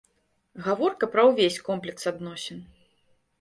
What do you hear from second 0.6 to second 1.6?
Гаворка пра ўвесь